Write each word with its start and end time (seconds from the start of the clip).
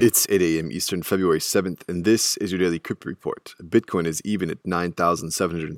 It's 0.00 0.26
8 0.28 0.42
a.m. 0.42 0.72
Eastern, 0.72 1.04
February 1.04 1.38
7th, 1.38 1.88
and 1.88 2.04
this 2.04 2.36
is 2.38 2.50
your 2.50 2.58
daily 2.58 2.80
crypto 2.80 3.08
report. 3.08 3.54
Bitcoin 3.62 4.06
is 4.06 4.20
even 4.24 4.50
at 4.50 4.60
$9,738, 4.64 5.76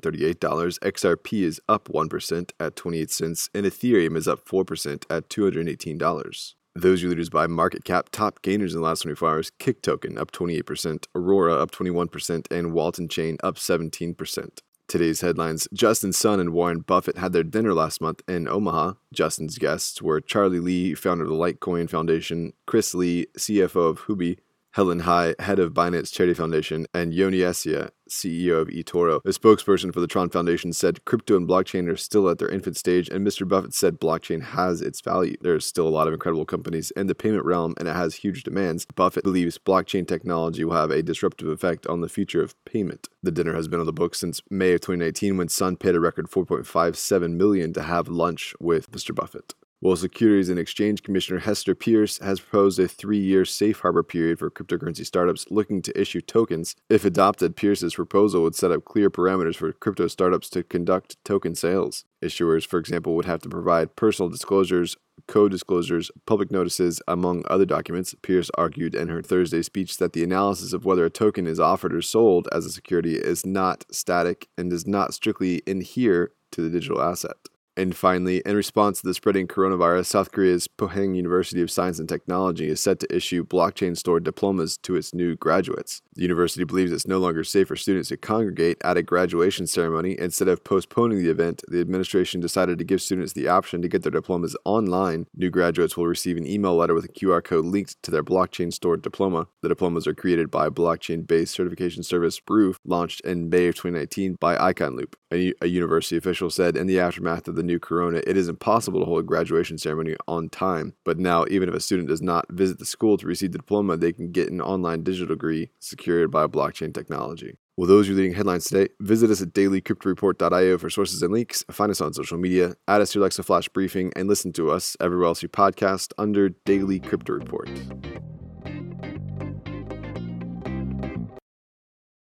XRP 0.79 1.43
is 1.43 1.61
up 1.69 1.87
1% 1.89 2.51
at 2.59 2.75
28 2.75 3.11
cents, 3.11 3.49
and 3.53 3.67
Ethereum 3.67 4.17
is 4.17 4.27
up 4.27 4.43
4% 4.43 5.03
at 5.09 5.29
$218. 5.29 6.53
Those 6.75 7.03
are 7.03 7.07
leaders 7.07 7.29
by 7.29 7.45
market 7.45 7.83
cap. 7.83 8.09
Top 8.11 8.41
gainers 8.41 8.73
in 8.73 8.81
the 8.81 8.85
last 8.87 9.03
24 9.03 9.29
hours 9.29 9.51
Kick 9.59 9.83
Token 9.83 10.17
up 10.17 10.31
28%, 10.31 11.05
Aurora 11.15 11.53
up 11.53 11.69
21%, 11.69 12.51
and 12.51 12.73
Waltonchain 12.73 13.37
up 13.43 13.55
17%. 13.55 14.59
Today's 14.87 15.19
headlines 15.19 15.67
Justin 15.73 16.13
Sun 16.13 16.39
and 16.39 16.53
Warren 16.53 16.79
Buffett 16.79 17.17
had 17.17 17.33
their 17.33 17.43
dinner 17.43 17.73
last 17.73 17.99
month 17.99 18.21
in 18.25 18.47
Omaha. 18.47 18.93
Justin's 19.11 19.57
guests 19.57 20.01
were 20.01 20.21
Charlie 20.21 20.61
Lee, 20.61 20.93
founder 20.93 21.25
of 21.25 21.29
the 21.29 21.35
Litecoin 21.35 21.89
Foundation, 21.89 22.53
Chris 22.65 22.95
Lee, 22.95 23.27
CFO 23.37 23.89
of 23.89 23.99
Huobi, 24.03 24.37
Helen 24.77 24.99
Hai, 24.99 25.33
head 25.39 25.57
of 25.57 25.73
Binance 25.73 26.13
Charity 26.13 26.35
Foundation, 26.35 26.85
and 26.93 27.11
Yoni 27.11 27.39
Assia, 27.39 27.89
CEO 28.07 28.61
of 28.61 28.67
eToro. 28.67 29.21
A 29.25 29.29
spokesperson 29.29 29.91
for 29.91 29.99
the 29.99 30.05
Tron 30.05 30.29
Foundation 30.29 30.71
said 30.71 31.03
crypto 31.03 31.35
and 31.35 31.47
blockchain 31.47 31.91
are 31.91 31.97
still 31.97 32.29
at 32.29 32.37
their 32.37 32.47
infant 32.47 32.77
stage, 32.77 33.09
and 33.09 33.25
Mr. 33.25 33.47
Buffett 33.47 33.73
said 33.73 33.99
blockchain 33.99 34.39
has 34.39 34.83
its 34.83 35.01
value. 35.01 35.35
There's 35.41 35.65
still 35.65 35.87
a 35.87 35.89
lot 35.89 36.05
of 36.05 36.13
incredible 36.13 36.45
companies 36.45 36.91
in 36.91 37.07
the 37.07 37.15
payment 37.15 37.43
realm, 37.43 37.73
and 37.79 37.87
it 37.87 37.95
has 37.95 38.17
huge 38.17 38.43
demands. 38.43 38.85
Buffett 38.93 39.23
believes 39.23 39.57
blockchain 39.57 40.07
technology 40.07 40.63
will 40.63 40.75
have 40.75 40.91
a 40.91 41.01
disruptive 41.01 41.47
effect 41.47 41.87
on 41.87 42.01
the 42.01 42.07
future 42.07 42.43
of 42.43 42.53
payment. 42.63 43.09
The 43.23 43.31
dinner 43.31 43.55
has 43.55 43.67
been 43.67 43.79
on 43.79 43.87
the 43.87 43.91
books 43.91 44.19
since 44.19 44.41
May 44.51 44.73
of 44.73 44.81
2019 44.81 45.37
when 45.37 45.49
Sun 45.49 45.77
paid 45.77 45.95
a 45.95 45.99
record 45.99 46.29
4.57 46.29 47.31
million 47.31 47.73
to 47.73 47.81
have 47.81 48.09
lunch 48.09 48.53
with 48.59 48.91
Mr. 48.91 49.15
Buffett. 49.15 49.55
Well, 49.79 49.95
Securities 49.95 50.49
and 50.49 50.57
Exchange 50.57 51.03
Commissioner 51.03 51.39
Hester 51.39 51.75
Peirce 51.75 52.17
has 52.17 52.39
proposed 52.39 52.79
a 52.79 52.87
three 52.87 53.19
year 53.19 53.45
safe 53.45 53.81
harbor 53.81 54.01
period 54.01 54.39
for 54.39 54.49
cryptocurrency 54.49 55.05
startups 55.05 55.45
looking 55.51 55.83
to 55.83 55.99
issue 56.01 56.19
tokens. 56.19 56.75
If 56.89 57.05
adopted, 57.05 57.55
Peirce's 57.55 57.93
proposal 57.93 58.41
would 58.41 58.55
set 58.55 58.71
up 58.71 58.85
clear 58.85 59.11
parameters 59.11 59.55
for 59.55 59.71
crypto 59.73 60.07
startups 60.07 60.49
to 60.51 60.63
conduct 60.63 61.23
token 61.23 61.53
sales. 61.53 62.05
Issuers, 62.23 62.65
for 62.65 62.79
example, 62.79 63.15
would 63.15 63.25
have 63.25 63.43
to 63.43 63.49
provide 63.49 63.95
personal 63.95 64.29
disclosures, 64.29 64.97
code 65.27 65.51
disclosures, 65.51 66.09
public 66.25 66.49
notices, 66.49 66.99
among 67.07 67.43
other 67.47 67.65
documents. 67.65 68.15
Peirce 68.23 68.49
argued 68.57 68.95
in 68.95 69.09
her 69.09 69.21
Thursday 69.21 69.61
speech 69.61 69.97
that 69.97 70.13
the 70.13 70.23
analysis 70.23 70.73
of 70.73 70.85
whether 70.85 71.05
a 71.05 71.11
token 71.11 71.45
is 71.45 71.59
offered 71.59 71.93
or 71.93 72.01
sold 72.01 72.49
as 72.51 72.65
a 72.65 72.71
security 72.71 73.15
is 73.15 73.45
not 73.45 73.85
static 73.91 74.47
and 74.57 74.71
does 74.71 74.87
not 74.87 75.13
strictly 75.13 75.61
adhere 75.67 76.31
to 76.49 76.61
the 76.61 76.69
digital 76.71 76.99
asset. 76.99 77.37
And 77.77 77.95
finally, 77.95 78.41
in 78.43 78.55
response 78.55 79.01
to 79.01 79.07
the 79.07 79.13
spreading 79.13 79.47
coronavirus, 79.47 80.07
South 80.07 80.31
Korea's 80.31 80.67
Pohang 80.67 81.15
University 81.15 81.61
of 81.61 81.69
Science 81.69 81.99
and 81.99 82.09
Technology 82.09 82.69
is 82.69 82.79
set 82.79 82.99
to 83.01 83.15
issue 83.15 83.45
blockchain 83.45 83.95
stored 83.95 84.23
diplomas 84.23 84.77
to 84.79 84.95
its 84.95 85.13
new 85.13 85.35
graduates. 85.35 86.01
The 86.15 86.23
university 86.23 86.63
believes 86.63 86.91
it's 86.91 87.05
no 87.05 87.19
longer 87.19 87.43
safe 87.43 87.67
for 87.67 87.75
students 87.75 88.09
to 88.09 88.17
congregate 88.17 88.77
at 88.83 88.97
a 88.97 89.03
graduation 89.03 89.67
ceremony. 89.67 90.17
Instead 90.17 90.47
of 90.47 90.63
postponing 90.63 91.19
the 91.19 91.29
event, 91.29 91.61
the 91.67 91.79
administration 91.79 92.41
decided 92.41 92.79
to 92.79 92.83
give 92.83 92.99
students 92.99 93.33
the 93.33 93.47
option 93.47 93.83
to 93.83 93.87
get 93.87 94.01
their 94.01 94.11
diplomas 94.11 94.57
online. 94.65 95.27
New 95.35 95.51
graduates 95.51 95.95
will 95.95 96.07
receive 96.07 96.35
an 96.35 96.47
email 96.47 96.75
letter 96.75 96.95
with 96.95 97.05
a 97.05 97.09
QR 97.09 97.43
code 97.43 97.65
linked 97.65 98.01
to 98.01 98.09
their 98.09 98.23
blockchain 98.23 98.73
stored 98.73 99.03
diploma. 99.03 99.49
The 99.61 99.69
diplomas 99.69 100.07
are 100.07 100.15
created 100.15 100.49
by 100.49 100.69
blockchain 100.69 101.27
based 101.27 101.53
certification 101.53 102.01
service 102.01 102.39
broof, 102.39 102.77
launched 102.83 103.21
in 103.21 103.51
May 103.51 103.67
of 103.67 103.75
2019 103.75 104.37
by 104.39 104.57
ICONLOOP. 104.57 105.13
A, 105.31 105.53
a 105.61 105.67
university 105.67 106.17
official 106.17 106.49
said 106.49 106.75
in 106.75 106.87
the 106.87 106.99
aftermath 106.99 107.47
of 107.47 107.55
the 107.55 107.66
new 107.67 107.79
corona, 107.79 108.21
it 108.25 108.37
is 108.37 108.49
impossible 108.49 108.99
to 109.01 109.05
hold 109.05 109.19
a 109.19 109.23
graduation 109.23 109.77
ceremony 109.77 110.15
on 110.27 110.49
time. 110.49 110.93
But 111.03 111.19
now, 111.19 111.45
even 111.49 111.69
if 111.69 111.75
a 111.75 111.79
student 111.79 112.07
does 112.07 112.21
not 112.21 112.45
visit 112.49 112.79
the 112.79 112.85
school 112.85 113.17
to 113.17 113.27
receive 113.27 113.51
the 113.51 113.59
diploma, 113.59 113.97
they 113.97 114.13
can 114.13 114.31
get 114.31 114.51
an 114.51 114.61
online 114.61 115.03
digital 115.03 115.27
degree 115.27 115.69
secured 115.79 116.31
by 116.31 116.47
blockchain 116.47 116.93
technology. 116.93 117.57
Well, 117.77 117.87
those 117.87 118.07
are 118.07 118.11
your 118.11 118.17
leading 118.17 118.33
headlines 118.33 118.65
today. 118.65 118.91
Visit 119.01 119.29
us 119.29 119.41
at 119.41 119.49
dailycryptoreport.io 119.49 120.79
for 120.79 120.89
sources 120.89 121.21
and 121.21 121.31
links. 121.31 121.63
Find 121.69 121.91
us 121.91 122.01
on 122.01 122.11
social 122.13 122.39
media, 122.39 122.73
add 122.87 123.01
us 123.01 123.11
to 123.11 123.19
your 123.19 123.23
Alexa 123.23 123.43
Flash 123.43 123.69
briefing, 123.69 124.11
and 124.15 124.27
listen 124.27 124.51
to 124.53 124.71
us 124.71 124.97
everywhere 124.99 125.27
else 125.27 125.43
you 125.43 125.49
podcast 125.49 126.11
under 126.17 126.49
Daily 126.49 126.99
Crypto 126.99 127.33
Report. 127.33 127.69